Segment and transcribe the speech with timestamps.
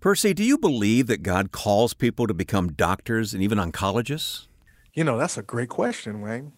[0.00, 4.46] Percy, do you believe that God calls people to become doctors and even oncologists?
[4.94, 6.52] You know, that's a great question, Wayne.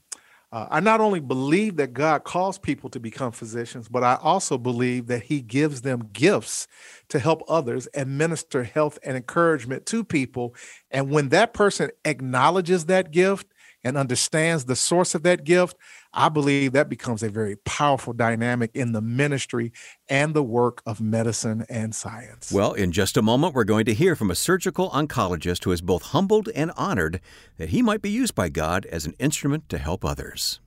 [0.53, 4.59] Uh, I not only believe that God calls people to become physicians, but I also
[4.59, 6.69] believe that He gives them gifts
[7.09, 10.55] to help others and minister health and encouragement to people.
[10.93, 13.49] And when that person acknowledges that gift
[13.85, 15.77] and understands the source of that gift,
[16.13, 19.73] I believe that becomes a very powerful dynamic in the ministry
[20.09, 22.53] and the work of medicine and science.
[22.53, 25.81] Well, in just a moment, we're going to hear from a surgical oncologist who is
[25.81, 27.21] both humbled and honored
[27.57, 30.61] that he might be used by God as an instrument to help others.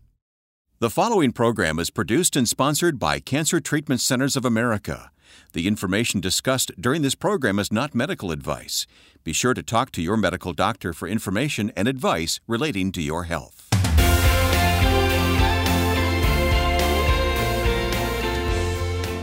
[0.80, 5.10] The following program is produced and sponsored by Cancer Treatment Centers of America.
[5.54, 8.88] The information discussed during this program is not medical advice.
[9.24, 13.24] Be sure to talk to your medical doctor for information and advice relating to your
[13.24, 13.68] health.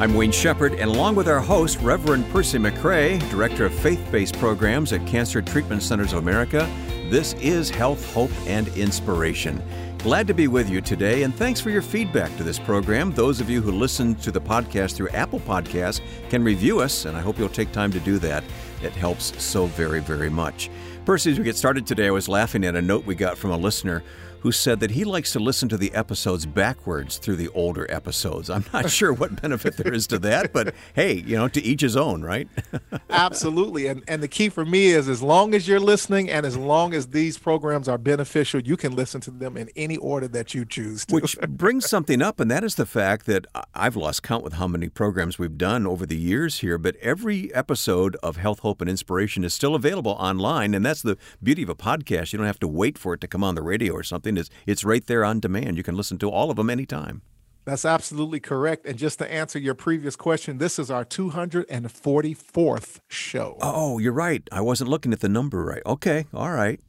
[0.02, 4.37] I'm Wayne Shepherd, and along with our host, Reverend Percy McRay, Director of Faith Based
[4.37, 6.69] Programs at Cancer Treatment Centers of America,
[7.09, 9.63] this is Health, Hope, and Inspiration.
[10.02, 13.12] Glad to be with you today, and thanks for your feedback to this program.
[13.12, 17.16] Those of you who listen to the podcast through Apple Podcasts can review us, and
[17.16, 18.42] I hope you'll take time to do that.
[18.82, 20.70] It helps so very, very much.
[21.04, 23.52] Percy, as we get started today, I was laughing at a note we got from
[23.52, 24.02] a listener
[24.43, 28.51] who said that he likes to listen to the episodes backwards through the older episodes.
[28.51, 31.80] I'm not sure what benefit there is to that, but hey, you know, to each
[31.80, 32.48] his own, right?
[33.10, 33.87] Absolutely.
[33.87, 36.93] And and the key for me is as long as you're listening and as long
[36.93, 40.65] as these programs are beneficial, you can listen to them in any order that you
[40.65, 41.15] choose to.
[41.15, 44.66] Which brings something up, and that is the fact that I've lost count with how
[44.66, 48.90] many programs we've done over the years here, but every episode of Health, Hope, and
[48.90, 50.74] Inspiration is still available online.
[50.74, 52.32] And that's the beauty of a podcast.
[52.32, 54.57] You don't have to wait for it to come on the radio or something something
[54.66, 55.77] it's right there on demand.
[55.77, 57.23] You can listen to all of them anytime.
[57.65, 58.87] That's absolutely correct.
[58.87, 63.57] And just to answer your previous question, this is our 244th show.
[63.60, 64.43] Oh, you're right.
[64.50, 65.83] I wasn't looking at the number right.
[65.87, 66.81] Okay, all right.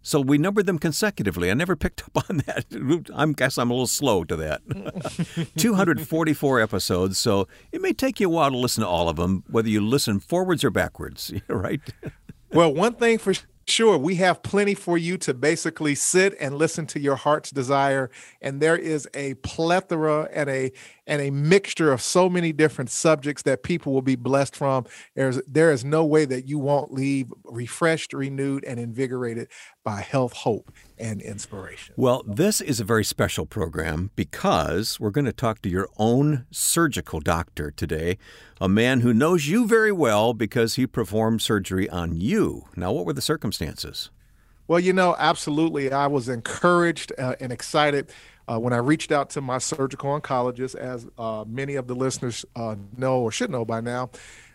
[0.00, 1.50] So we numbered them consecutively.
[1.50, 2.64] I never picked up on that.
[3.14, 4.62] I guess I'm a little slow to that.
[5.56, 9.44] 244 episodes, so it may take you a while to listen to all of them,
[9.50, 11.82] whether you listen forwards or backwards, right?
[12.52, 13.34] well, one thing for
[13.68, 18.10] Sure, we have plenty for you to basically sit and listen to your heart's desire.
[18.40, 20.70] And there is a plethora and a
[21.06, 24.86] and a mixture of so many different subjects that people will be blessed from.
[25.14, 29.48] There's there is no way that you won't leave refreshed, renewed, and invigorated
[29.84, 31.94] by health, hope, and inspiration.
[31.96, 36.46] Well, this is a very special program because we're going to talk to your own
[36.50, 38.18] surgical doctor today,
[38.60, 42.64] a man who knows you very well because he performed surgery on you.
[42.74, 44.10] Now, what were the circumstances?
[44.68, 45.92] Well, you know, absolutely.
[45.92, 48.10] I was encouraged uh, and excited
[48.48, 52.44] uh, when I reached out to my surgical oncologist, as uh, many of the listeners
[52.54, 54.10] uh, know or should know by now,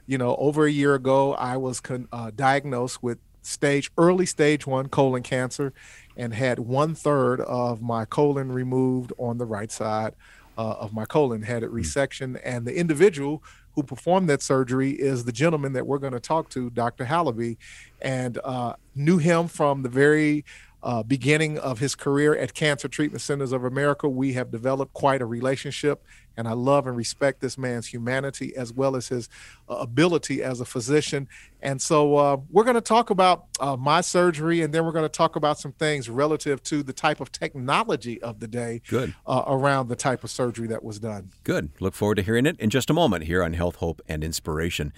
[0.07, 4.67] you know, over a year ago, I was con- uh, diagnosed with stage early stage
[4.67, 5.73] one colon cancer,
[6.15, 10.13] and had one third of my colon removed on the right side
[10.57, 11.41] uh, of my colon.
[11.41, 11.77] Had it hmm.
[11.77, 13.43] resection, and the individual
[13.75, 17.05] who performed that surgery is the gentleman that we're going to talk to, Dr.
[17.05, 17.57] Halaby,
[18.01, 20.43] and uh, knew him from the very
[20.83, 24.09] uh, beginning of his career at Cancer Treatment Centers of America.
[24.09, 26.03] We have developed quite a relationship,
[26.35, 29.29] and I love and respect this man's humanity as well as his
[29.69, 31.27] uh, ability as a physician.
[31.61, 35.05] And so uh, we're going to talk about uh, my surgery, and then we're going
[35.05, 39.13] to talk about some things relative to the type of technology of the day Good.
[39.27, 41.31] Uh, around the type of surgery that was done.
[41.43, 41.69] Good.
[41.79, 44.91] Look forward to hearing it in just a moment here on Health, Hope, and Inspiration.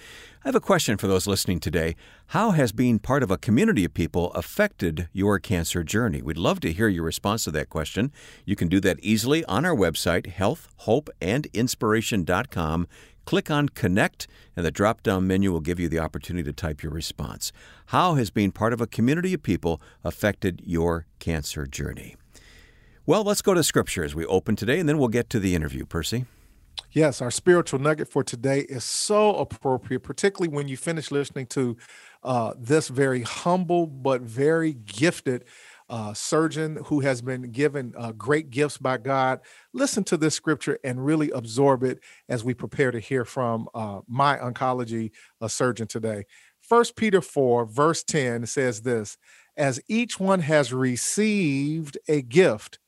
[0.44, 1.96] I have a question for those listening today.
[2.28, 6.20] How has being part of a community of people affected your cancer journey?
[6.20, 8.10] We'd love to hear your response to that question.
[8.44, 12.88] You can do that easily on our website, healthhopeandinspiration.com.
[13.24, 14.26] Click on Connect,
[14.56, 17.52] and the drop down menu will give you the opportunity to type your response.
[17.86, 22.16] How has being part of a community of people affected your cancer journey?
[23.06, 25.54] Well, let's go to Scripture as we open today, and then we'll get to the
[25.54, 26.24] interview, Percy.
[26.94, 31.76] Yes, our spiritual nugget for today is so appropriate, particularly when you finish listening to
[32.22, 35.44] uh, this very humble but very gifted
[35.88, 39.40] uh, surgeon who has been given uh, great gifts by God.
[39.72, 41.98] Listen to this scripture and really absorb it
[42.28, 45.10] as we prepare to hear from uh, my oncology
[45.40, 46.24] uh, surgeon today.
[46.60, 49.18] First Peter 4, verse 10 says this
[49.56, 52.78] As each one has received a gift,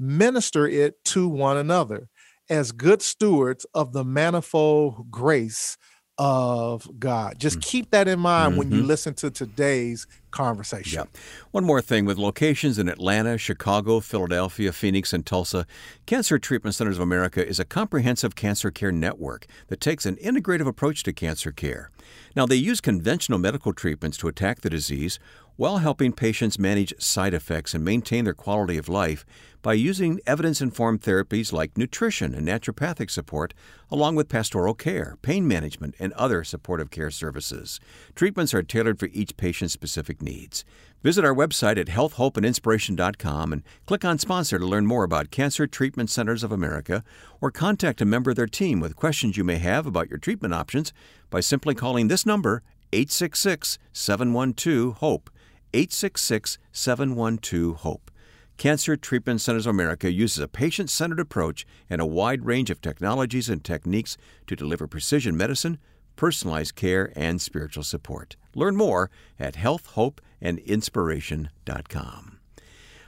[0.00, 2.08] minister it to one another
[2.48, 5.76] as good stewards of the manifold grace
[6.18, 7.38] of God.
[7.38, 7.62] Just mm.
[7.62, 8.58] keep that in mind mm-hmm.
[8.58, 8.86] when you mm-hmm.
[8.86, 11.00] listen to today's conversation.
[11.00, 11.20] Yeah.
[11.50, 15.66] One more thing with locations in Atlanta, Chicago, Philadelphia, Phoenix, and Tulsa,
[16.06, 20.66] Cancer Treatment Centers of America is a comprehensive cancer care network that takes an integrative
[20.66, 21.90] approach to cancer care.
[22.36, 25.18] Now, they use conventional medical treatments to attack the disease
[25.56, 29.24] while helping patients manage side effects and maintain their quality of life
[29.62, 33.54] by using evidence informed therapies like nutrition and naturopathic support,
[33.90, 37.78] along with pastoral care, pain management, and other supportive care services.
[38.14, 40.64] Treatments are tailored for each patient's specific needs.
[41.02, 46.10] Visit our website at healthhopeandinspiration.com and click on sponsor to learn more about Cancer Treatment
[46.10, 47.04] Centers of America
[47.40, 50.54] or contact a member of their team with questions you may have about your treatment
[50.54, 50.92] options
[51.30, 52.62] by simply calling this number
[52.92, 55.30] 866 712 HOPE.
[55.74, 58.10] 866 712 HOPE.
[58.56, 62.80] Cancer Treatment Centers of America uses a patient centered approach and a wide range of
[62.80, 64.16] technologies and techniques
[64.46, 65.78] to deliver precision medicine,
[66.16, 68.36] personalized care, and spiritual support.
[68.54, 69.10] Learn more
[69.40, 72.38] at healthhopeandinspiration.com.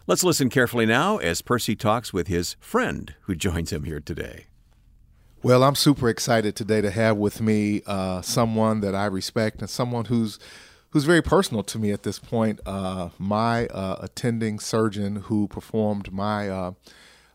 [0.07, 4.47] Let's listen carefully now as Percy talks with his friend who joins him here today.
[5.43, 9.69] Well, I'm super excited today to have with me uh, someone that I respect and
[9.69, 10.39] someone who's
[10.95, 12.61] who's very personal to me at this point.
[12.65, 16.73] Uh, my uh, attending surgeon who performed my uh,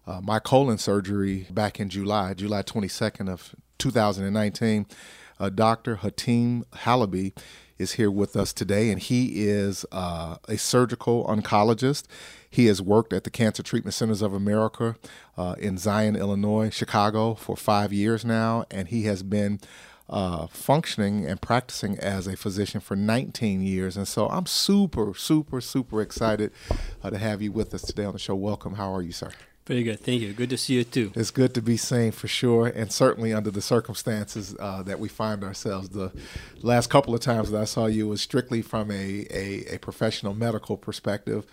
[0.07, 4.85] uh my colon surgery back in July, July 22nd of 2019,
[5.41, 5.97] uh, Dr.
[5.97, 7.37] Hatim Halaby
[7.77, 12.05] is here with us today, and he is uh, a surgical oncologist.
[12.49, 14.95] He has worked at the Cancer Treatment Centers of America
[15.37, 19.59] uh, in Zion, Illinois, Chicago for five years now, and he has been
[20.09, 23.95] uh, functioning and practicing as a physician for 19 years.
[23.95, 26.51] And so I'm super, super, super excited
[27.03, 28.35] uh, to have you with us today on the show.
[28.35, 28.75] Welcome.
[28.75, 29.31] How are you, sir?
[29.69, 29.99] Very good.
[29.99, 30.33] Thank you.
[30.33, 31.11] Good to see you too.
[31.13, 35.07] It's good to be seen for sure, and certainly under the circumstances uh, that we
[35.07, 35.89] find ourselves.
[35.89, 36.11] The
[36.63, 40.33] last couple of times that I saw you was strictly from a, a, a professional
[40.33, 41.45] medical perspective,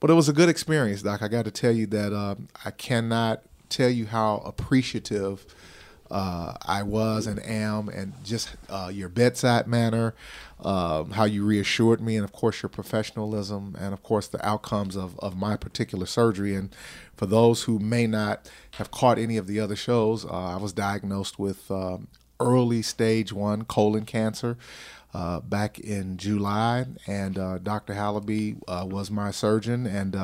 [0.00, 1.22] but it was a good experience, Doc.
[1.22, 2.34] I got to tell you that uh,
[2.64, 5.46] I cannot tell you how appreciative
[6.10, 10.14] uh, I was and am, and just uh, your bedside manner,
[10.60, 14.96] um, how you reassured me, and of course your professionalism, and of course the outcomes
[14.96, 16.54] of, of my particular surgery.
[16.54, 16.74] And
[17.16, 20.72] for those who may not have caught any of the other shows, uh, I was
[20.72, 22.08] diagnosed with um,
[22.40, 24.56] early stage one colon cancer.
[25.12, 27.94] Uh, back in July, and uh, Dr.
[27.94, 30.14] Halaby uh, was my surgeon, and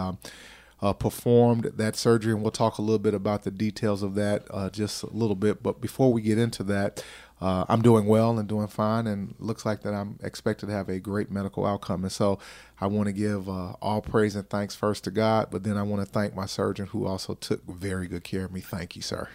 [0.83, 4.47] uh, performed that surgery, and we'll talk a little bit about the details of that
[4.51, 5.63] uh, just a little bit.
[5.63, 7.03] But before we get into that,
[7.41, 10.89] uh, I'm doing well and doing fine, and looks like that I'm expected to have
[10.89, 12.03] a great medical outcome.
[12.03, 12.39] And so
[12.81, 15.83] I want to give uh, all praise and thanks first to God, but then I
[15.83, 18.61] want to thank my surgeon who also took very good care of me.
[18.61, 19.29] Thank you, sir.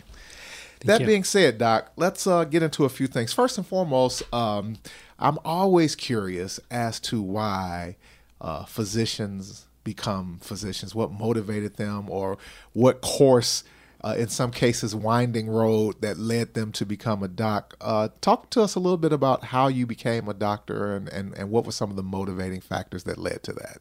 [0.79, 1.07] Thank that you.
[1.07, 3.33] being said, Doc, let's uh, get into a few things.
[3.33, 4.77] First and foremost, um,
[5.19, 7.97] I'm always curious as to why
[8.39, 10.95] uh, physicians become physicians?
[10.95, 12.37] What motivated them, or
[12.73, 13.63] what course,
[14.03, 17.75] uh, in some cases, winding road that led them to become a doc?
[17.81, 21.33] Uh, talk to us a little bit about how you became a doctor and, and,
[21.35, 23.79] and what were some of the motivating factors that led to that.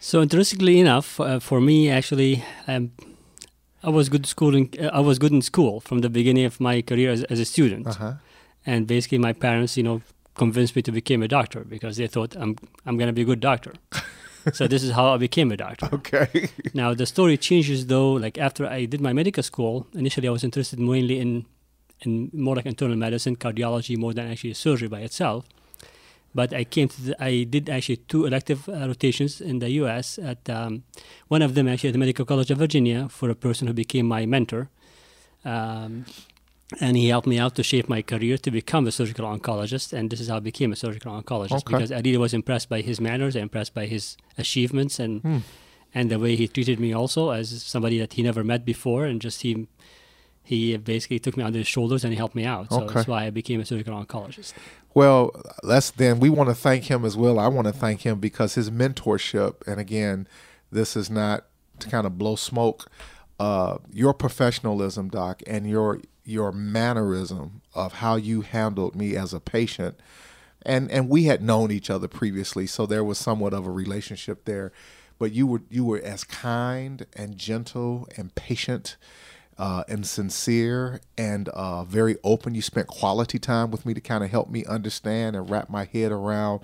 [0.00, 2.92] So, interestingly enough, uh, for me, actually, um,
[3.82, 4.72] I was good schooling.
[4.92, 7.86] I was good in school from the beginning of my career as, as a student,
[7.88, 8.14] uh-huh.
[8.64, 10.02] and basically, my parents, you know,
[10.38, 12.56] convinced me to become a doctor because they thought I'm
[12.86, 13.74] I'm going to be a good doctor.
[14.52, 15.88] so this is how I became a doctor.
[15.92, 16.50] Okay.
[16.74, 18.12] now the story changes though.
[18.12, 21.46] Like after I did my medical school, initially I was interested mainly in
[22.00, 25.44] in more like internal medicine, cardiology, more than actually surgery by itself.
[26.34, 30.18] But I came to the, I did actually two elective uh, rotations in the U.S.
[30.18, 30.84] At um,
[31.28, 34.06] one of them actually at the Medical College of Virginia for a person who became
[34.06, 34.68] my mentor.
[35.44, 36.04] Um,
[36.80, 40.10] and he helped me out to shape my career to become a surgical oncologist and
[40.10, 41.72] this is how i became a surgical oncologist okay.
[41.72, 45.38] because i really was impressed by his manners impressed by his achievements and hmm.
[45.94, 49.20] and the way he treated me also as somebody that he never met before and
[49.22, 49.66] just he
[50.42, 52.94] he basically took me under his shoulders and he helped me out so okay.
[52.94, 54.52] that's why i became a surgical oncologist
[54.92, 55.30] well
[55.62, 58.54] let's then we want to thank him as well i want to thank him because
[58.56, 60.28] his mentorship and again
[60.70, 61.46] this is not
[61.78, 62.90] to kind of blow smoke
[63.38, 69.40] uh, your professionalism doc and your your mannerism of how you handled me as a
[69.40, 69.98] patient.
[70.62, 74.44] And and we had known each other previously so there was somewhat of a relationship
[74.44, 74.72] there.
[75.18, 78.96] But you were you were as kind and gentle and patient
[79.56, 82.54] uh, and sincere and uh, very open.
[82.54, 85.84] You spent quality time with me to kind of help me understand and wrap my
[85.84, 86.60] head around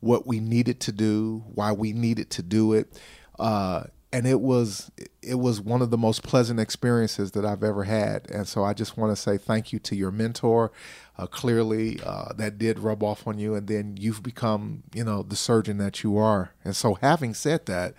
[0.00, 3.00] what we needed to do why we needed to do it.
[3.38, 4.92] Uh, and it was
[5.26, 8.30] it was one of the most pleasant experiences that I've ever had.
[8.30, 10.72] And so I just want to say thank you to your mentor.
[11.16, 15.22] Uh, clearly, uh, that did rub off on you, and then you've become you know
[15.22, 16.52] the surgeon that you are.
[16.64, 17.94] And so, having said that,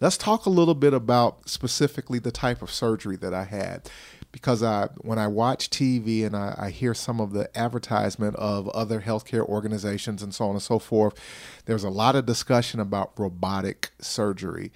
[0.00, 3.88] let's talk a little bit about specifically the type of surgery that I had.
[4.32, 8.68] because I when I watch TV and I, I, hear some of the advertisement of
[8.68, 11.14] other healthcare organizations and so on and so forth,
[11.64, 14.70] there's a lot of discussion about robotic surgery,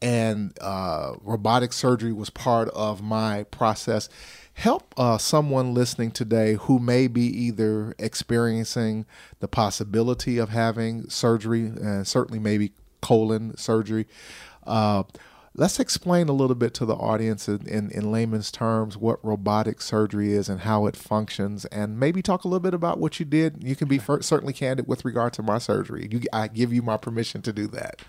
[0.00, 4.08] and uh, robotic surgery was part of my process.
[4.54, 9.06] Help uh, someone listening today who may be either experiencing
[9.40, 14.06] the possibility of having surgery, and certainly maybe colon surgery.
[14.66, 15.04] Uh,
[15.54, 19.80] let's explain a little bit to the audience in, in, in, layman's terms what robotic
[19.80, 23.26] surgery is and how it functions, and maybe talk a little bit about what you
[23.26, 23.62] did.
[23.62, 26.08] You can be certainly candid with regard to my surgery.
[26.10, 28.02] You, I give you my permission to do that.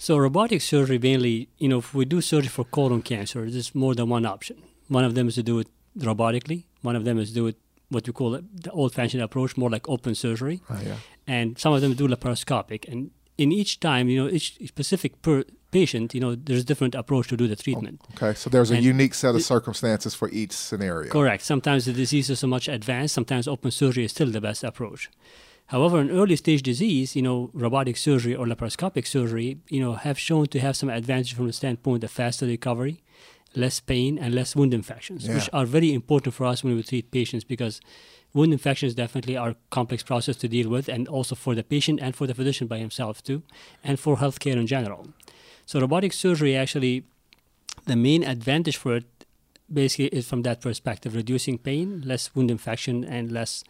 [0.00, 3.96] So, robotic surgery mainly, you know, if we do surgery for colon cancer, there's more
[3.96, 4.62] than one option.
[4.86, 5.66] One of them is to do it
[5.98, 6.66] robotically.
[6.82, 7.56] One of them is to do it
[7.88, 10.62] what you call it, the old-fashioned approach, more like open surgery.
[10.70, 10.98] Oh, yeah.
[11.26, 12.86] And some of them do laparoscopic.
[12.86, 16.94] And in each time, you know, each specific per patient, you know, there's a different
[16.94, 18.00] approach to do the treatment.
[18.04, 21.10] Oh, okay, so there's a and unique set of circumstances for each scenario.
[21.10, 21.42] Correct.
[21.42, 25.10] Sometimes the disease is so much advanced, sometimes open surgery is still the best approach.
[25.68, 30.18] However, in early stage disease, you know, robotic surgery or laparoscopic surgery, you know, have
[30.18, 33.02] shown to have some advantage from the standpoint of faster recovery,
[33.54, 35.34] less pain, and less wound infections, yeah.
[35.34, 37.82] which are very important for us when we treat patients because
[38.32, 42.00] wound infections definitely are a complex process to deal with, and also for the patient
[42.00, 43.42] and for the physician by himself too,
[43.84, 45.08] and for healthcare in general.
[45.66, 47.04] So robotic surgery actually,
[47.84, 49.04] the main advantage for it
[49.70, 53.64] basically is from that perspective, reducing pain, less wound infection, and less,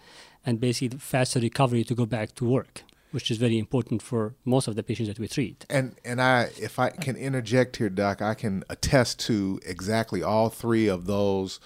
[0.44, 4.68] and basically faster recovery to go back to work which is very important for most
[4.68, 5.64] of the patients that we treat.
[5.70, 10.50] And and I, if I can interject here, Doc, I can attest to exactly all
[10.50, 11.60] three of those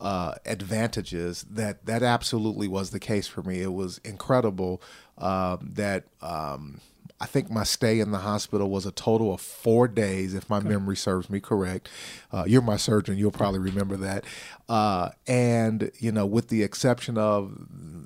[0.00, 1.44] uh, advantages.
[1.50, 3.60] That that absolutely was the case for me.
[3.60, 4.82] It was incredible
[5.18, 6.04] uh, that.
[6.22, 6.80] Um,
[7.18, 10.60] I think my stay in the hospital was a total of four days, if my
[10.60, 11.88] memory serves me correct.
[12.30, 14.24] Uh, you're my surgeon; you'll probably remember that.
[14.68, 17.56] Uh, and you know, with the exception of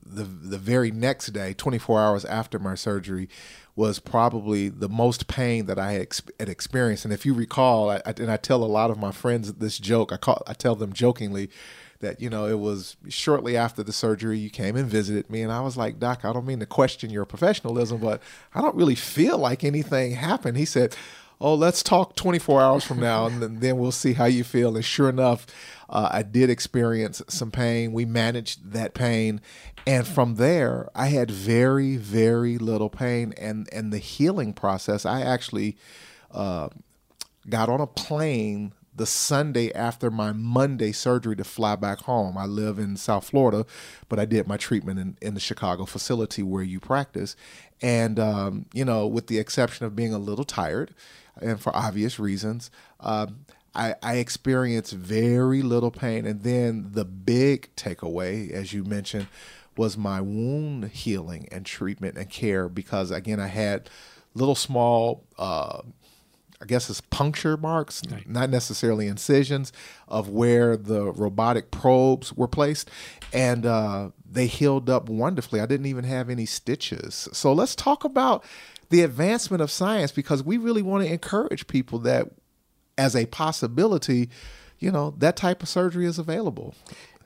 [0.04, 3.28] the the very next day, 24 hours after my surgery,
[3.74, 7.04] was probably the most pain that I had, had experienced.
[7.04, 9.78] And if you recall, I, I, and I tell a lot of my friends this
[9.78, 10.12] joke.
[10.12, 11.50] I call I tell them jokingly
[12.00, 15.52] that you know it was shortly after the surgery you came and visited me and
[15.52, 18.20] i was like doc i don't mean to question your professionalism but
[18.54, 20.56] i don't really feel like anything happened.
[20.56, 20.96] He said
[21.40, 24.74] oh let's talk 24 hours from now and then we'll see how you feel.
[24.74, 25.46] And sure enough
[25.88, 27.92] uh, i did experience some pain.
[27.92, 29.40] We managed that pain.
[29.86, 33.34] And from there i had very very little pain.
[33.38, 35.76] And and the healing process i actually
[36.32, 36.68] uh,
[37.48, 42.36] got on a plane the Sunday after my Monday surgery to fly back home.
[42.36, 43.64] I live in South Florida,
[44.08, 47.36] but I did my treatment in, in the Chicago facility where you practice.
[47.80, 50.94] And, um, you know, with the exception of being a little tired,
[51.40, 56.26] and for obvious reasons, um, I, I experienced very little pain.
[56.26, 59.28] And then the big takeaway, as you mentioned,
[59.76, 63.88] was my wound healing and treatment and care because, again, I had
[64.34, 65.82] little small uh,
[66.62, 68.28] I guess it's puncture marks, right.
[68.28, 69.72] not necessarily incisions,
[70.08, 72.90] of where the robotic probes were placed,
[73.32, 75.60] and uh, they healed up wonderfully.
[75.60, 77.28] I didn't even have any stitches.
[77.32, 78.44] So let's talk about
[78.90, 82.28] the advancement of science because we really want to encourage people that,
[82.98, 84.28] as a possibility,
[84.78, 86.74] you know, that type of surgery is available.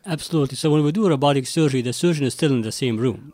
[0.07, 0.57] Absolutely.
[0.57, 3.33] So when we do robotic surgery, the surgeon is still in the same room.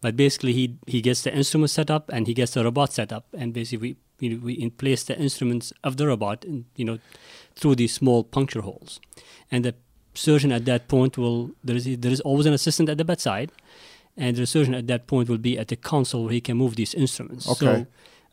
[0.00, 3.12] But basically, he, he gets the instrument set up and he gets the robot set
[3.12, 3.26] up.
[3.36, 6.98] And basically, we, we, we place the instruments of the robot, in, you know,
[7.54, 9.00] through these small puncture holes.
[9.50, 9.74] And the
[10.14, 13.52] surgeon at that point will, there is, there is always an assistant at the bedside.
[14.16, 16.76] And the surgeon at that point will be at the console where he can move
[16.76, 17.48] these instruments.
[17.48, 17.58] Okay.
[17.66, 17.86] So,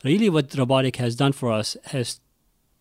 [0.05, 2.21] really, what robotic has done for us has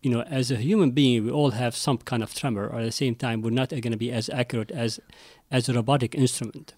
[0.03, 2.67] you know, as a human being, we all have some kind of tremor.
[2.67, 4.99] Or at the same time, we're not going to be as accurate as
[5.49, 6.73] as a robotic instrument.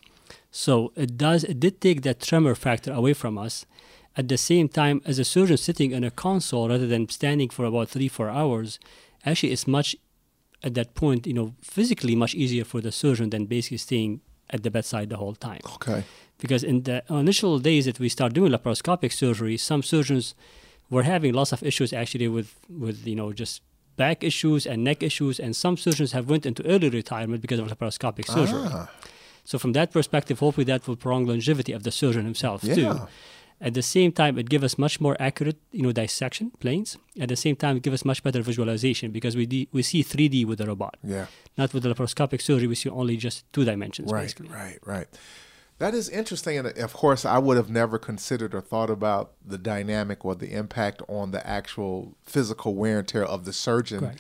[0.52, 3.66] So it does it did take that tremor factor away from us.
[4.18, 7.66] At the same time, as a surgeon sitting in a console rather than standing for
[7.66, 8.80] about three four hours,
[9.26, 9.96] actually it's much
[10.64, 14.64] at that point, you know, physically much easier for the surgeon than basically staying at
[14.64, 15.62] the bedside the whole time.
[15.76, 16.04] Okay.
[16.38, 20.36] Because in the initial days that we start doing laparoscopic surgery, some surgeons
[20.90, 23.62] were having lots of issues actually with with you know just
[23.96, 27.68] back issues and neck issues, and some surgeons have went into early retirement because of
[27.68, 28.64] laparoscopic surgery.
[28.66, 28.90] Ah.
[29.46, 32.76] So from that perspective, hopefully that will prolong longevity of the surgeon himself yeah.
[32.76, 33.08] too.
[33.62, 36.98] At the same time, it gives us much more accurate, you know, dissection planes.
[37.20, 40.04] At the same time, it gives us much better visualization because we de- we see
[40.04, 40.98] 3D with the robot.
[41.04, 41.28] Yeah.
[41.58, 44.12] Not with the laparoscopic surgery, we see only just two dimensions.
[44.12, 44.50] Right, basically.
[44.50, 45.08] right, right.
[45.78, 49.58] That is interesting, and of course, I would have never considered or thought about the
[49.58, 54.18] dynamic or the impact on the actual physical wear and tear of the surgeon.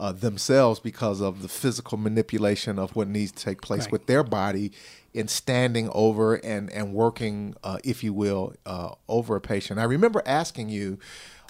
[0.00, 3.92] Uh, themselves because of the physical manipulation of what needs to take place right.
[3.92, 4.72] with their body
[5.14, 9.80] in standing over and and working, uh, if you will, uh, over a patient.
[9.80, 10.98] I remember asking you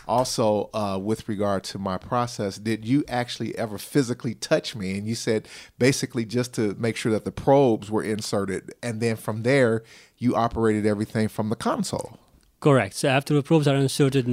[0.09, 5.07] also uh, with regard to my process did you actually ever physically touch me and
[5.07, 5.47] you said
[5.79, 9.83] basically just to make sure that the probes were inserted and then from there
[10.17, 12.19] you operated everything from the console
[12.61, 14.27] correct so after the probes are inserted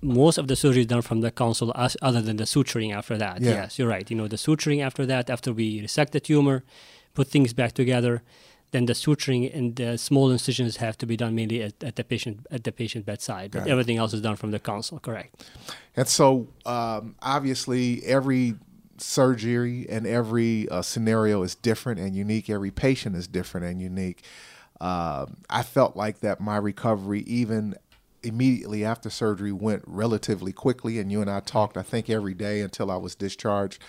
[0.00, 3.18] most of the surgery is done from the console as, other than the suturing after
[3.18, 3.50] that yeah.
[3.50, 6.62] yes you're right you know the suturing after that after we resect the tumor
[7.14, 8.22] put things back together
[8.70, 12.04] then the suturing and the small incisions have to be done mainly at, at the
[12.04, 13.50] patient at the patient bedside.
[13.50, 14.98] But everything else is done from the console.
[14.98, 15.44] Correct.
[15.96, 18.56] And so, um, obviously, every
[18.98, 22.50] surgery and every uh, scenario is different and unique.
[22.50, 24.22] Every patient is different and unique.
[24.80, 27.74] Uh, I felt like that my recovery, even
[28.22, 30.98] immediately after surgery, went relatively quickly.
[30.98, 33.82] And you and I talked, I think, every day until I was discharged.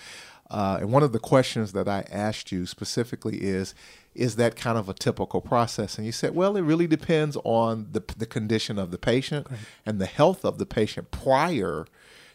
[0.50, 3.74] Uh, and one of the questions that I asked you specifically is
[4.12, 5.96] is that kind of a typical process?
[5.96, 9.46] And you said, well, it really depends on the, the condition of the patient
[9.86, 11.86] and the health of the patient prior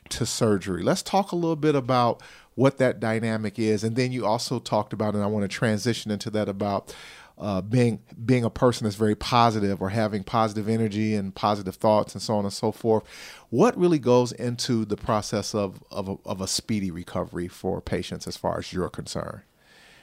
[0.10, 0.84] to surgery.
[0.84, 2.22] Let's talk a little bit about
[2.54, 3.84] what that dynamic is.
[3.84, 6.96] And then you also talked about, and I want to transition into that about
[7.38, 12.14] uh, being being a person that's very positive or having positive energy and positive thoughts
[12.14, 13.04] and so on and so forth.
[13.50, 18.28] What really goes into the process of of a, of a speedy recovery for patients
[18.28, 19.42] as far as you're concerned?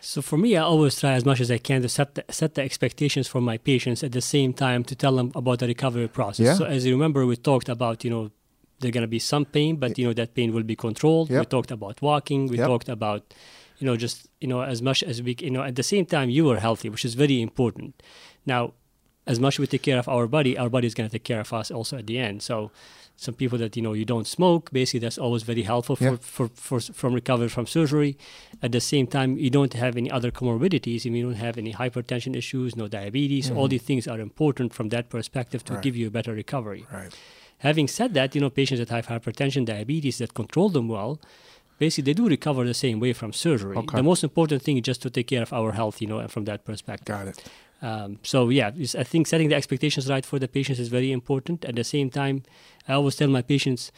[0.05, 2.55] So for me, I always try as much as I can to set the, set
[2.55, 6.09] the expectations for my patients at the same time to tell them about the recovery
[6.09, 6.45] process.
[6.45, 6.55] Yeah.
[6.55, 8.31] So as you remember, we talked about you know
[8.81, 11.31] there's gonna be some pain, but you know that pain will be controlled.
[11.31, 11.41] Yep.
[11.41, 12.49] We talked about walking.
[12.49, 12.67] We yep.
[12.67, 13.33] talked about
[13.83, 16.31] you know just you know as much as we you know at the same time
[16.31, 18.01] you are healthy, which is very important.
[18.47, 18.75] Now,
[19.27, 21.41] as much as we take care of our body, our body is gonna take care
[21.41, 22.43] of us also at the end.
[22.43, 22.71] So
[23.17, 26.17] some people that you know you don't smoke basically that's always very helpful for, yeah.
[26.21, 28.17] for, for, from recovery from surgery
[28.62, 31.73] at the same time you don't have any other comorbidities and you don't have any
[31.73, 33.59] hypertension issues no diabetes mm-hmm.
[33.59, 35.83] all these things are important from that perspective to right.
[35.83, 37.15] give you a better recovery right.
[37.59, 41.21] having said that you know patients that have hypertension diabetes that control them well
[41.85, 43.97] basically they do recover the same way from surgery okay.
[44.01, 46.45] the most important thing is just to take care of our health you know from
[46.51, 47.38] that perspective got it
[47.83, 51.64] um, so yeah, I think setting the expectations right for the patients is very important.
[51.64, 52.45] At the same time,
[52.88, 53.90] I always tell my patients,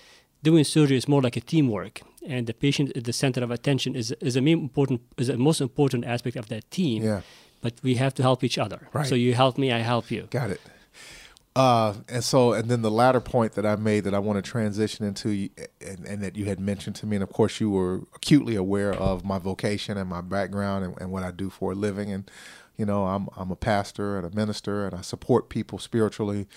[0.42, 3.94] doing surgery is more like a teamwork, and the patient at the center of attention
[3.94, 7.02] is is a main important is the most important aspect of that team.
[7.02, 7.20] Yeah.
[7.60, 8.88] But we have to help each other.
[8.92, 9.06] Right.
[9.06, 10.22] So you help me, I help you.
[10.30, 10.60] Got it.
[11.56, 14.50] Uh, and so, and then the latter point that I made that I want to
[14.50, 15.48] transition into,
[15.80, 18.92] and, and, that you had mentioned to me, and of course you were acutely aware
[18.92, 22.28] of my vocation and my background and, and what I do for a living, and
[22.76, 26.48] you know, I'm I'm a pastor and a minister, and I support people spiritually.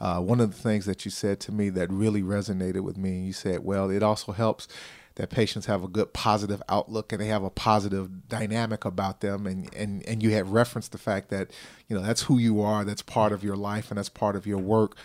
[0.00, 3.20] Uh, one of the things that you said to me that really resonated with me,
[3.20, 4.68] you said, "Well, it also helps."
[5.16, 9.46] That patients have a good positive outlook and they have a positive dynamic about them.
[9.46, 11.50] And, and, and you had referenced the fact that
[11.88, 14.46] you know that's who you are that's part of your life and that's part of
[14.46, 14.96] your work.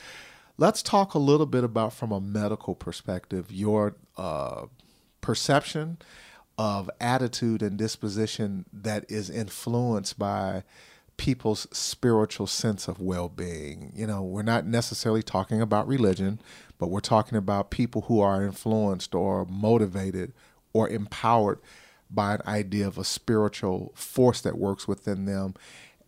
[0.58, 4.66] Let's talk a little bit about from a medical perspective your uh,
[5.22, 5.98] perception
[6.58, 10.64] of attitude and disposition that is influenced by
[11.18, 13.92] people's spiritual sense of well-being.
[13.96, 16.40] You know, we're not necessarily talking about religion,
[16.78, 20.32] but we're talking about people who are influenced or motivated
[20.74, 21.60] or empowered
[22.10, 25.56] by an idea of a spiritual force that works within them.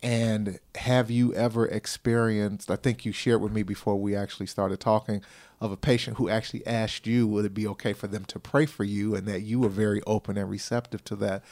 [0.02, 4.80] And have you ever experienced, I think you shared with me before we actually started
[4.80, 5.22] talking,
[5.60, 8.66] of a patient who actually asked you, would it be okay for them to pray
[8.66, 11.44] for you, and that you were very open and receptive to that.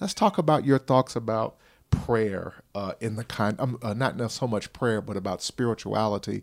[0.00, 1.56] Let's talk about your thoughts about
[1.90, 6.42] prayer uh, in the kind, um, uh, not so much prayer, but about spirituality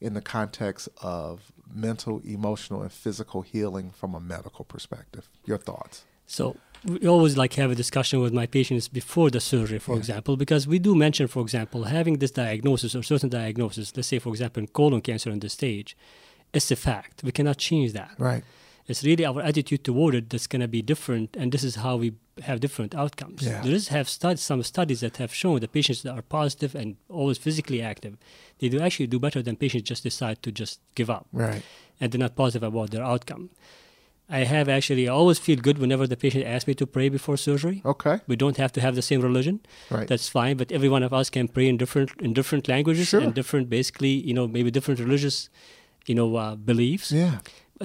[0.00, 5.28] in the context of mental, emotional, and physical healing from a medical perspective.
[5.44, 6.04] Your thoughts?
[6.26, 9.98] So we always like have a discussion with my patients before the surgery, for yeah.
[9.98, 13.96] example, because we do mention, for example, having this diagnosis or certain diagnosis.
[13.96, 15.96] Let's say, for example, colon cancer in this stage
[16.52, 17.22] it's a fact.
[17.22, 18.12] We cannot change that.
[18.18, 18.44] Right.
[18.88, 21.96] It's really our attitude toward it that's going to be different, and this is how
[21.96, 23.42] we have different outcomes.
[23.42, 23.60] Yeah.
[23.62, 26.96] There is have stud- some studies that have shown the patients that are positive and
[27.08, 28.16] always physically active,
[28.58, 31.26] they do actually do better than patients just decide to just give up.
[31.32, 31.62] Right.
[32.00, 33.50] And they're not positive about their outcome.
[34.28, 37.36] I have actually I always feel good whenever the patient asks me to pray before
[37.36, 37.82] surgery.
[37.84, 38.20] Okay.
[38.26, 39.60] We don't have to have the same religion.
[39.90, 40.08] Right.
[40.08, 40.56] That's fine.
[40.56, 43.20] But every one of us can pray in different in different languages sure.
[43.20, 45.50] and different basically, you know, maybe different religious
[46.06, 47.12] you know, uh, beliefs.
[47.12, 47.38] Yeah.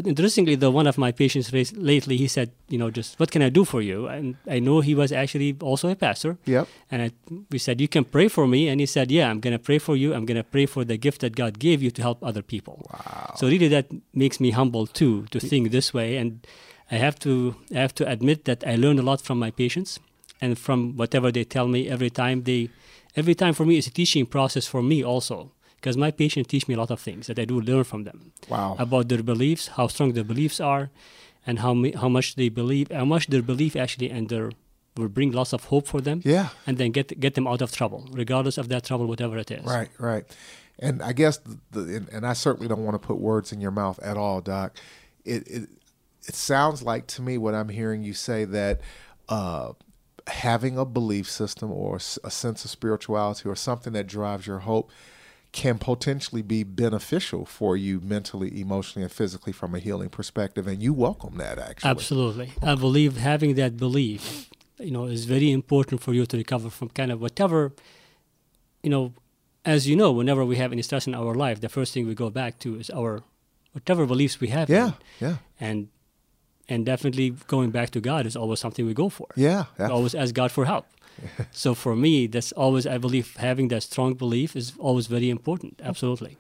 [0.06, 3.42] Interestingly, the one of my patients raised lately, he said, you know, just what can
[3.42, 4.08] I do for you?
[4.08, 6.38] And I know he was actually also a pastor.
[6.46, 6.68] Yep.
[6.92, 7.12] And I,
[7.50, 8.70] we said, you can pray for me.
[8.70, 10.14] And he said, yeah, I'm going to pray for you.
[10.14, 12.86] I'm going to pray for the gift that God gave you to help other people.
[12.92, 13.34] Wow.
[13.38, 16.18] So really, that makes me humble too to think this way.
[16.18, 16.46] And
[16.92, 20.00] I have to I have to admit that I learn a lot from my patients
[20.40, 22.70] and from whatever they tell me every time they
[23.16, 26.68] every time for me is a teaching process for me also because my patients teach
[26.68, 28.34] me a lot of things that I do learn from them.
[28.50, 28.76] Wow.
[28.78, 30.90] About their beliefs, how strong their beliefs are,
[31.46, 34.52] and how how much they believe, how much their belief actually and their
[34.98, 36.22] will bring lots of hope for them.
[36.26, 36.50] Yeah.
[36.66, 39.64] And then get get them out of trouble, regardless of that trouble, whatever it is.
[39.64, 40.26] Right, right.
[40.80, 43.72] And I guess the, the and I certainly don't want to put words in your
[43.72, 44.78] mouth at all, Doc.
[45.26, 45.70] It it
[46.28, 48.82] it sounds like to me what I'm hearing you say that
[49.30, 49.74] uh,
[50.28, 54.92] having a belief system or a sense of spirituality or something that drives your hope
[55.58, 60.68] can potentially be beneficial for you mentally, emotionally, and physically from a healing perspective.
[60.68, 61.90] And you welcome that, actually.
[61.90, 62.52] Absolutely.
[62.62, 66.90] I believe having that belief, you know, is very important for you to recover from
[66.90, 67.74] kind of whatever,
[68.84, 69.14] you know,
[69.66, 72.14] as you know, whenever we have any stress in our life, the first thing we
[72.14, 73.24] go back to is our
[73.72, 74.70] whatever beliefs we have.
[74.70, 74.94] Yeah, in.
[75.20, 75.36] yeah.
[75.60, 75.88] And
[76.70, 79.28] and definitely going back to God is always something we go for.
[79.36, 79.90] Yeah, yeah.
[79.90, 80.86] Always ask God for help.
[81.52, 85.82] so for me, that's always I believe having that strong belief is always very important.
[85.84, 86.38] Absolutely.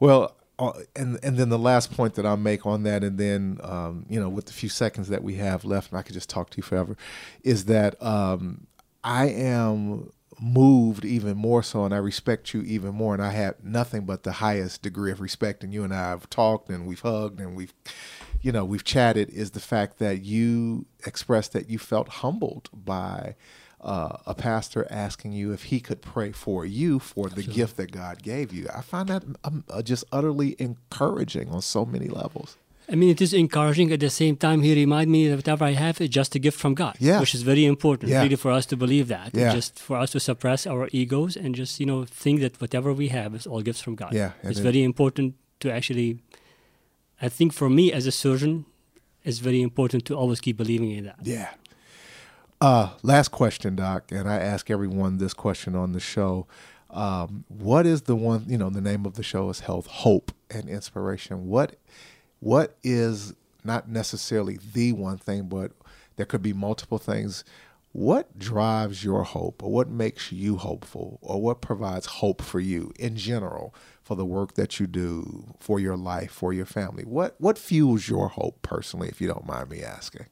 [0.00, 3.58] Well, uh, and and then the last point that I'll make on that, and then
[3.62, 6.30] um, you know, with the few seconds that we have left, and I could just
[6.30, 6.96] talk to you forever,
[7.42, 8.66] is that um,
[9.02, 13.62] I am moved even more so, and I respect you even more, and I have
[13.62, 15.64] nothing but the highest degree of respect.
[15.64, 17.72] And you and I have talked, and we've hugged, and we've
[18.40, 19.30] you know we've chatted.
[19.30, 23.36] Is the fact that you expressed that you felt humbled by
[23.82, 27.90] uh, a pastor asking you if he could pray for you for the gift that
[27.92, 28.68] God gave you.
[28.74, 32.56] I find that um, uh, just utterly encouraging on so many levels.
[32.90, 33.92] I mean, it is encouraging.
[33.92, 36.58] At the same time, he reminded me that whatever I have is just a gift
[36.58, 37.20] from God, yeah.
[37.20, 38.22] which is very important, yeah.
[38.22, 39.30] really, for us to believe that.
[39.32, 39.52] Yeah.
[39.52, 43.08] Just for us to suppress our egos and just, you know, think that whatever we
[43.08, 44.12] have is all gifts from God.
[44.12, 46.18] Yeah, it's very important to actually,
[47.20, 48.66] I think for me as a surgeon,
[49.24, 51.20] it's very important to always keep believing in that.
[51.22, 51.50] Yeah,
[52.62, 56.46] uh, last question, Doc, and I ask everyone this question on the show.
[56.90, 58.44] Um, what is the one?
[58.46, 61.48] You know, the name of the show is Health, Hope, and Inspiration.
[61.48, 61.74] What,
[62.38, 65.72] what is not necessarily the one thing, but
[66.14, 67.42] there could be multiple things.
[67.90, 72.92] What drives your hope, or what makes you hopeful, or what provides hope for you
[72.96, 77.02] in general for the work that you do, for your life, for your family?
[77.02, 80.26] What what fuels your hope personally, if you don't mind me asking?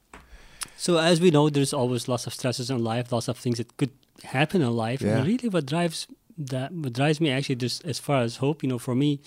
[0.81, 3.77] So as we know, there's always lots of stresses in life, lots of things that
[3.77, 3.91] could
[4.23, 4.99] happen in life.
[5.03, 5.17] Yeah.
[5.17, 6.07] And really, what drives
[6.39, 9.19] that, what drives me actually, just as far as hope, you know, for me,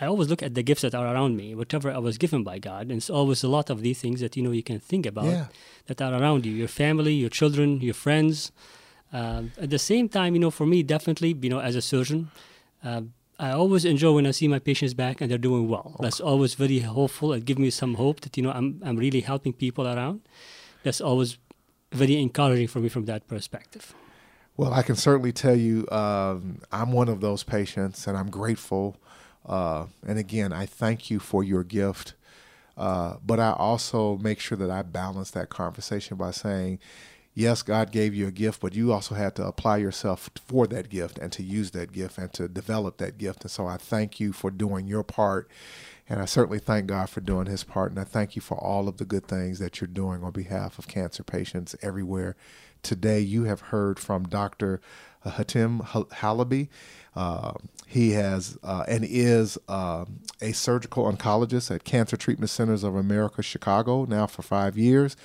[0.00, 2.58] I always look at the gifts that are around me, whatever I was given by
[2.58, 5.04] God, and it's always a lot of these things that you know you can think
[5.04, 5.46] about yeah.
[5.84, 8.50] that are around you, your family, your children, your friends.
[9.12, 12.30] Um, at the same time, you know, for me, definitely, you know, as a surgeon.
[12.82, 13.02] Uh,
[13.38, 15.92] I always enjoy when I see my patients back and they're doing well.
[15.96, 16.04] Okay.
[16.04, 17.34] That's always very hopeful.
[17.34, 20.22] It gives me some hope that you know I'm I'm really helping people around
[20.86, 21.36] that's always
[21.92, 23.92] very encouraging for me from that perspective.
[24.56, 28.96] Well, I can certainly tell you, um, I'm one of those patients, and I'm grateful.
[29.44, 32.14] Uh, and again, I thank you for your gift.
[32.76, 36.78] Uh, but I also make sure that I balance that conversation by saying,
[37.34, 40.88] yes, God gave you a gift, but you also had to apply yourself for that
[40.88, 43.42] gift and to use that gift and to develop that gift.
[43.42, 45.50] And so I thank you for doing your part
[46.08, 47.90] and I certainly thank God for doing his part.
[47.90, 50.78] And I thank you for all of the good things that you're doing on behalf
[50.78, 52.36] of cancer patients everywhere.
[52.82, 54.80] Today, you have heard from Dr.
[55.30, 56.68] Hatim Halaby.
[57.14, 57.52] Uh,
[57.86, 60.04] he has uh, and is uh,
[60.42, 65.16] a surgical oncologist at Cancer Treatment Centers of America, Chicago, now for five years.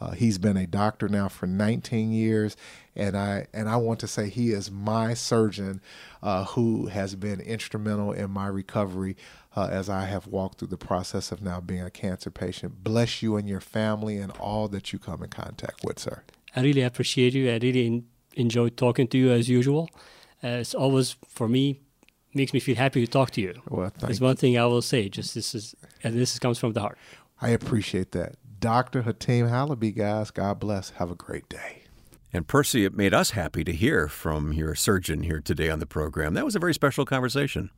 [0.00, 2.56] Uh, he's been a doctor now for 19 years,
[2.94, 5.80] and I and I want to say he is my surgeon,
[6.22, 9.16] uh, who has been instrumental in my recovery
[9.56, 12.84] uh, as I have walked through the process of now being a cancer patient.
[12.84, 16.22] Bless you and your family and all that you come in contact with, sir.
[16.54, 17.50] I really appreciate you.
[17.50, 18.04] I really
[18.38, 19.88] in, enjoy talking to you as usual.
[20.42, 21.80] Uh, it's always for me
[22.34, 23.54] makes me feel happy to talk to you.
[23.68, 25.08] Well, It's one thing I will say.
[25.08, 25.74] Just this is
[26.04, 26.98] and this comes from the heart.
[27.40, 28.36] I appreciate that.
[28.60, 29.02] Dr.
[29.02, 30.90] Hatim Halaby, guys, God bless.
[30.90, 31.82] Have a great day.
[32.32, 35.86] And Percy, it made us happy to hear from your surgeon here today on the
[35.86, 36.34] program.
[36.34, 37.70] That was a very special conversation.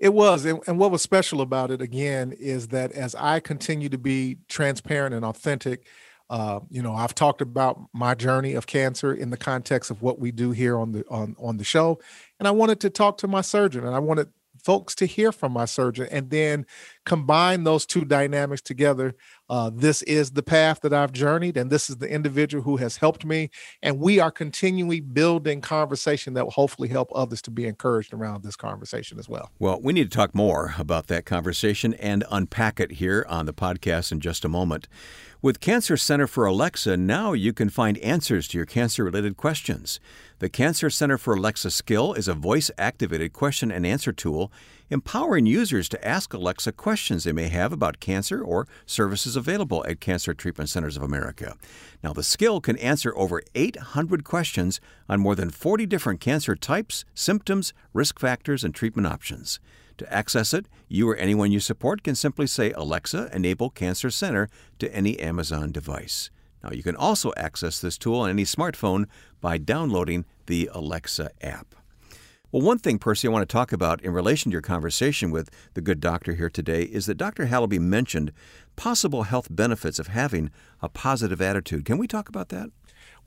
[0.00, 0.44] It was.
[0.44, 4.38] And, and what was special about it, again, is that as I continue to be
[4.48, 5.86] transparent and authentic,
[6.30, 10.18] uh, you know, I've talked about my journey of cancer in the context of what
[10.18, 12.00] we do here on the on on the show,
[12.38, 14.28] and I wanted to talk to my surgeon, and I wanted
[14.64, 16.64] folks to hear from my surgeon and then
[17.04, 19.14] combine those two dynamics together
[19.50, 22.96] uh, this is the path that I've journeyed, and this is the individual who has
[22.96, 23.50] helped me.
[23.82, 28.42] And we are continually building conversation that will hopefully help others to be encouraged around
[28.42, 29.50] this conversation as well.
[29.58, 33.52] Well, we need to talk more about that conversation and unpack it here on the
[33.52, 34.88] podcast in just a moment.
[35.42, 40.00] With Cancer Center for Alexa, now you can find answers to your cancer related questions.
[40.44, 44.52] The Cancer Center for Alexa skill is a voice activated question and answer tool
[44.90, 50.00] empowering users to ask Alexa questions they may have about cancer or services available at
[50.00, 51.56] Cancer Treatment Centers of America.
[52.02, 57.06] Now, the skill can answer over 800 questions on more than 40 different cancer types,
[57.14, 59.60] symptoms, risk factors, and treatment options.
[59.96, 64.50] To access it, you or anyone you support can simply say, Alexa, enable Cancer Center
[64.78, 66.28] to any Amazon device.
[66.64, 69.04] Now, you can also access this tool on any smartphone
[69.42, 71.74] by downloading the Alexa app.
[72.50, 75.50] Well, one thing, Percy, I want to talk about in relation to your conversation with
[75.74, 77.46] the good doctor here today is that Dr.
[77.46, 78.32] Halaby mentioned
[78.76, 80.50] possible health benefits of having
[80.80, 81.84] a positive attitude.
[81.84, 82.70] Can we talk about that?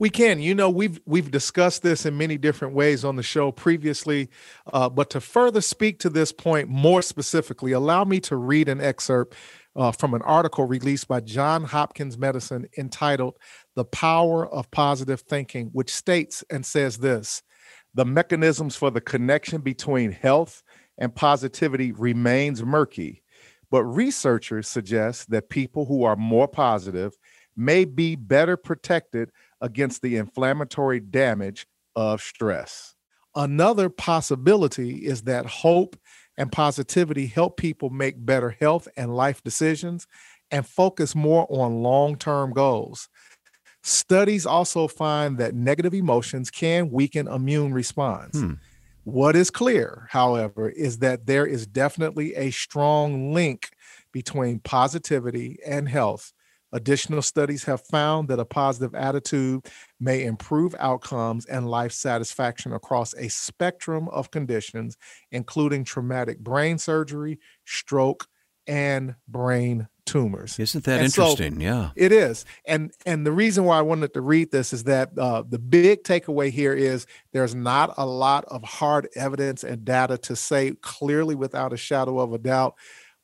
[0.00, 0.40] We can.
[0.40, 4.28] You know, we've we've discussed this in many different ways on the show previously,
[4.72, 8.80] uh, but to further speak to this point more specifically, allow me to read an
[8.80, 9.34] excerpt
[9.78, 13.38] uh, from an article released by John Hopkins Medicine entitled
[13.76, 17.42] "The Power of Positive Thinking," which states and says this
[17.94, 20.62] the mechanisms for the connection between health
[20.98, 23.22] and positivity remains murky,
[23.70, 27.16] but researchers suggest that people who are more positive
[27.56, 32.94] may be better protected against the inflammatory damage of stress.
[33.34, 35.96] Another possibility is that hope
[36.38, 40.06] and positivity help people make better health and life decisions
[40.50, 43.10] and focus more on long term goals.
[43.82, 48.38] Studies also find that negative emotions can weaken immune response.
[48.38, 48.54] Hmm.
[49.04, 53.70] What is clear, however, is that there is definitely a strong link
[54.12, 56.32] between positivity and health.
[56.72, 59.66] Additional studies have found that a positive attitude
[59.98, 64.96] may improve outcomes and life satisfaction across a spectrum of conditions,
[65.30, 68.26] including traumatic brain surgery, stroke,
[68.66, 70.58] and brain tumors.
[70.58, 71.54] Isn't that and interesting?
[71.54, 72.44] So yeah, it is.
[72.66, 76.02] And and the reason why I wanted to read this is that uh, the big
[76.02, 81.34] takeaway here is there's not a lot of hard evidence and data to say clearly
[81.34, 82.74] without a shadow of a doubt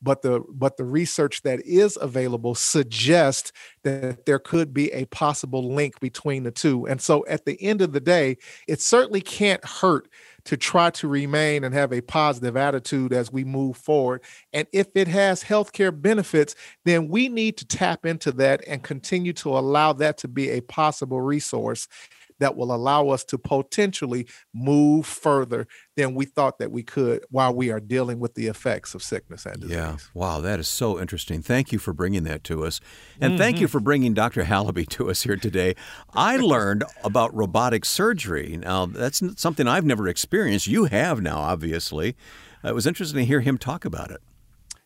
[0.01, 3.51] but the but the research that is available suggests
[3.83, 7.81] that there could be a possible link between the two and so at the end
[7.81, 10.07] of the day it certainly can't hurt
[10.45, 14.21] to try to remain and have a positive attitude as we move forward.
[14.53, 16.55] And if it has healthcare benefits,
[16.85, 20.61] then we need to tap into that and continue to allow that to be a
[20.61, 21.87] possible resource
[22.39, 27.53] that will allow us to potentially move further than we thought that we could while
[27.53, 29.75] we are dealing with the effects of sickness and disease.
[29.75, 29.97] Yeah.
[30.13, 31.41] Wow, that is so interesting.
[31.41, 32.79] Thank you for bringing that to us.
[33.21, 33.41] And mm-hmm.
[33.41, 34.43] thank you for bringing Dr.
[34.43, 35.75] Halaby to us here today.
[36.13, 38.57] I learned about robotic surgery.
[38.57, 40.67] Now, that's something I've never experienced.
[40.67, 42.15] You have now, obviously.
[42.63, 44.21] It was interesting to hear him talk about it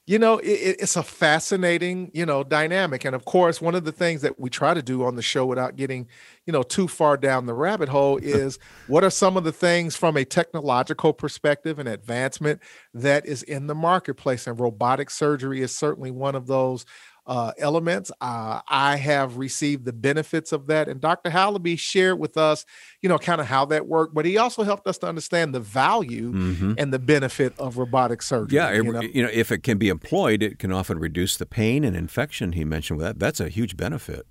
[0.09, 3.05] you know it, it's a fascinating you know dynamic.
[3.05, 5.45] And of course one of the things that we try to do on the show
[5.45, 6.07] without getting
[6.47, 9.95] you know too far down the rabbit hole is what are some of the things
[9.95, 12.59] from a technological perspective and advancement
[12.91, 14.47] that is in the marketplace?
[14.47, 16.85] And robotic surgery is certainly one of those
[17.29, 18.11] uh, elements.
[18.19, 20.89] Uh, I have received the benefits of that.
[20.89, 21.29] And Dr.
[21.29, 22.65] Halaby shared with us,
[23.01, 25.59] you know, kind of how that worked, but he also helped us to understand the
[25.59, 26.73] value mm-hmm.
[26.79, 28.55] and the benefit of robotic surgery.
[28.55, 29.01] Yeah, you know?
[29.01, 32.53] you know, if it can be employed, it can often reduce the pain and infection
[32.53, 32.99] he mentioned.
[32.99, 34.25] That that's a huge benefit.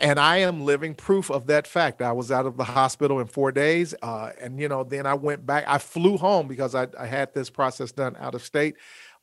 [0.00, 2.02] And I am living proof of that fact.
[2.02, 5.14] I was out of the hospital in four days, uh, and you know, then I
[5.14, 5.64] went back.
[5.66, 8.76] I flew home because I, I had this process done out of state.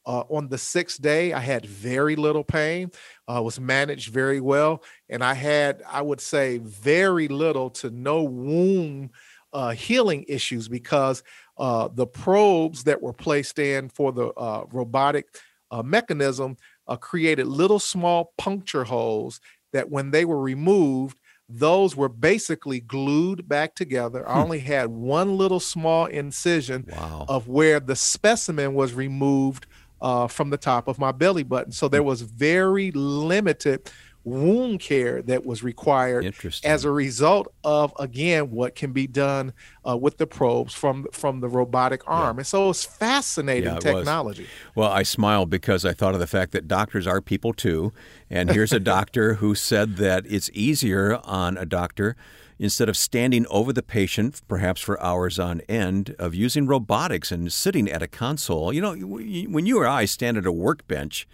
[0.05, 2.91] Uh, on the sixth day, I had very little pain,
[3.27, 8.23] uh, was managed very well, and I had, I would say, very little to no
[8.23, 9.11] wound
[9.53, 11.23] uh, healing issues because
[11.57, 15.27] uh, the probes that were placed in for the uh, robotic
[15.69, 16.57] uh, mechanism
[16.99, 19.39] created little small puncture holes
[19.71, 24.27] that, when they were removed, those were basically glued back together.
[24.27, 24.39] I hmm.
[24.39, 27.25] only had one little small incision wow.
[27.27, 29.67] of where the specimen was removed
[30.01, 31.71] uh, from the top of my belly button.
[31.71, 33.89] So there was very limited
[34.23, 39.51] wound care that was required as a result of again what can be done
[39.87, 42.41] uh, with the probes from from the robotic arm yeah.
[42.41, 44.51] and so it's fascinating yeah, it technology was.
[44.75, 47.91] well i smiled because i thought of the fact that doctors are people too
[48.29, 52.15] and here's a doctor who said that it's easier on a doctor
[52.61, 57.51] instead of standing over the patient, perhaps for hours on end, of using robotics and
[57.51, 58.71] sitting at a console.
[58.71, 61.27] You know, when you or I stand at a workbench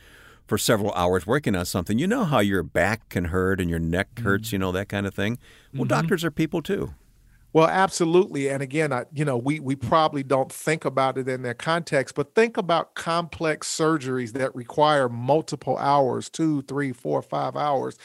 [0.47, 3.79] for several hours working on something, you know how your back can hurt and your
[3.79, 5.37] neck hurts, you know, that kind of thing.
[5.77, 5.87] Well, Mm-hmm.
[5.87, 6.93] doctors are people too.
[7.53, 8.49] Well, absolutely.
[8.49, 12.13] And again, I, you know, we we probably don't think about it in their context,
[12.13, 17.97] but think about complex surgeries that require multiple hours, two, three, four, five hours,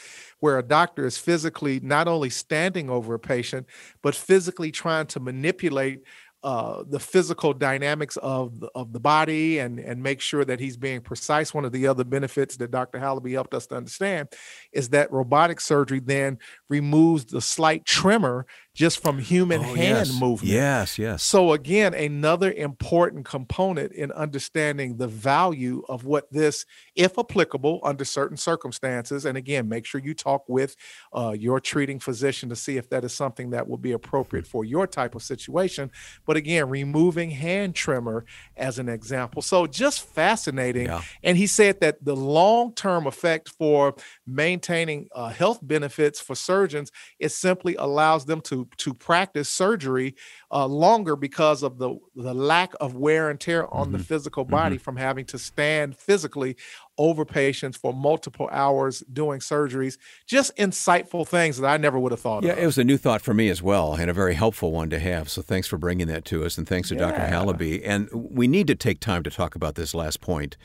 [0.43, 3.65] where a doctor is physically not only standing over a patient,
[4.01, 6.03] but physically trying to manipulate
[6.43, 10.75] uh, the physical dynamics of the, of the body and and make sure that he's
[10.75, 11.53] being precise.
[11.53, 12.99] One of the other benefits that Dr.
[12.99, 14.27] Halaby helped us to understand
[14.73, 20.19] is that robotic surgery then removes the slight tremor just from human Oh, hand yes.
[20.19, 20.51] movement.
[20.51, 21.21] Yes, yes.
[21.21, 28.03] So again, another important component in understanding the value of what this, if applicable under
[28.03, 30.75] certain circumstances, and again, make sure you talk with
[31.13, 34.65] uh, your treating physician to see if that is something that will be appropriate for
[34.65, 35.91] your type of situation.
[36.25, 38.25] But again, removing hand tremor
[38.57, 39.43] as an example.
[39.43, 40.87] So just fascinating.
[40.87, 41.01] Yeah.
[41.21, 43.93] And he said that the long-term effect for
[44.25, 50.15] maintaining uh, health benefits for surgeons it simply allows them to to practice surgery
[50.51, 54.77] uh, longer because of the the lack of wear and tear on the physical body
[54.77, 56.55] from having to stand physically
[56.97, 59.97] over patients for multiple hours doing surgeries
[60.27, 62.45] just insightful things that i never would have thought of.
[62.45, 64.71] Yeah, of it was a new thought for me as well, and a very helpful
[64.71, 65.29] one to have.
[65.29, 67.19] So thanks for bringing that to us, and thanks to Dr.
[67.19, 67.31] Yeah.
[67.31, 67.81] Halaby.
[67.83, 70.57] And we need to take time to talk about this last point,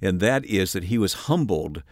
[0.00, 1.82] and that is that he was humbled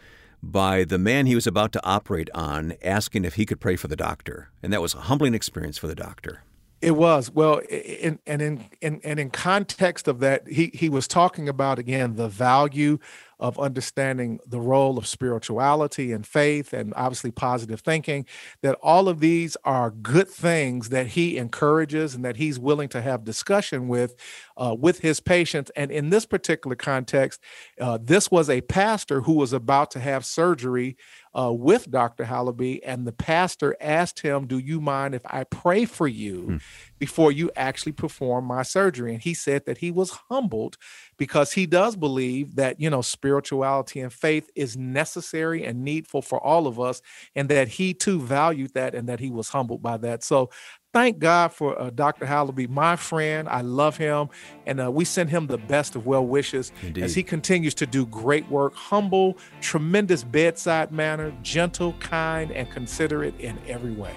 [0.53, 3.89] by the man he was about to operate on asking if he could pray for
[3.89, 6.43] the doctor, and that was a humbling experience for the doctor.
[6.85, 11.49] It was well, in, and in, and in context of that, he he was talking
[11.49, 12.99] about again the value
[13.41, 18.27] of understanding the role of spirituality and faith, and obviously positive thinking.
[18.63, 23.01] That all of these are good things that he encourages and that he's willing to
[23.01, 24.15] have discussion with,
[24.57, 25.71] uh, with his patients.
[25.75, 27.41] And in this particular context,
[27.81, 30.97] uh, this was a pastor who was about to have surgery
[31.39, 32.25] uh, with Dr.
[32.25, 36.61] Halaby, and the pastor asked him, "Do you mind if I pray for you
[36.99, 40.77] before you actually perform my surgery?" And he said that he was humbled
[41.17, 46.41] because he does believe that you know spirituality and faith is necessary and needful for
[46.45, 47.03] all of us,
[47.35, 50.23] and that he too valued that, and that he was humbled by that.
[50.23, 50.51] So.
[50.95, 52.25] Thank God for uh, Dr.
[52.25, 53.49] Halaby, my friend.
[53.49, 54.29] I love him,
[54.65, 57.03] and uh, we send him the best of well wishes Indeed.
[57.03, 58.77] as he continues to do great work.
[58.77, 64.15] Humble, tremendous bedside manner, gentle, kind, and considerate in every way.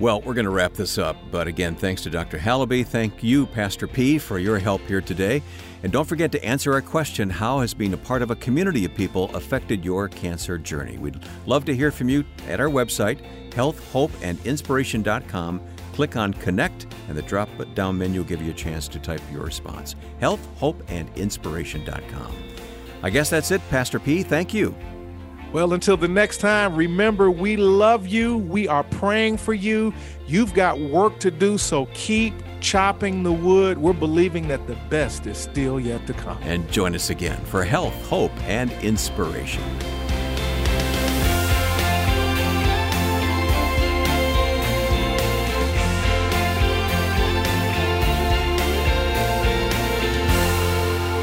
[0.00, 2.36] Well, we're going to wrap this up, but again, thanks to Dr.
[2.36, 2.84] Halaby.
[2.84, 5.40] Thank you, Pastor P, for your help here today.
[5.84, 8.84] And don't forget to answer our question How has being a part of a community
[8.84, 10.98] of people affected your cancer journey?
[10.98, 15.60] We'd love to hear from you at our website, healthhopeandinspiration.com.
[15.92, 19.22] Click on Connect, and the drop down menu will give you a chance to type
[19.32, 19.94] your response.
[20.20, 22.32] Healthhopeandinspiration.com.
[23.02, 24.22] I guess that's it, Pastor P.
[24.22, 24.76] Thank you.
[25.52, 28.38] Well, until the next time, remember we love you.
[28.38, 29.92] We are praying for you.
[30.26, 33.78] You've got work to do, so keep chopping the wood.
[33.78, 36.38] We're believing that the best is still yet to come.
[36.42, 39.64] And join us again for Health, Hope, and Inspiration.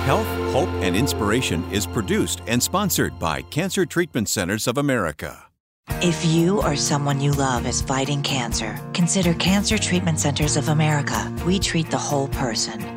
[0.08, 5.48] Health, Hope, and Inspiration is produced and sponsored by Cancer Treatment Centers of America.
[6.02, 11.36] If you or someone you love is fighting cancer, consider Cancer Treatment Centers of America.
[11.46, 12.97] We treat the whole person